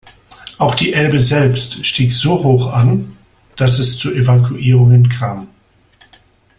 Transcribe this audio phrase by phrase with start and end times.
[0.57, 3.15] Auch die Elbe selbst stieg so hoch an,
[3.55, 5.49] dass es zu Evakuierungen kam.